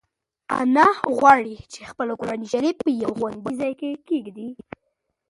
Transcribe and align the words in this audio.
انا 0.61 0.87
غواړي 1.15 1.55
چې 1.73 1.81
خپل 1.91 2.07
قرانشریف 2.19 2.75
په 2.85 2.89
یو 3.01 3.11
خوندي 3.19 3.53
ځای 3.59 3.73
کې 3.79 3.89
کېږدي. 4.07 4.49